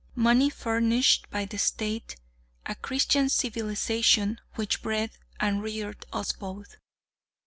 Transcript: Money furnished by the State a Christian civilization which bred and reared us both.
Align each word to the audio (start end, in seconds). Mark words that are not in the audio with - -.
Money 0.15 0.49
furnished 0.49 1.29
by 1.29 1.45
the 1.45 1.59
State 1.59 2.15
a 2.65 2.73
Christian 2.73 3.29
civilization 3.29 4.41
which 4.55 4.81
bred 4.81 5.11
and 5.39 5.61
reared 5.61 6.05
us 6.11 6.31
both. 6.31 6.77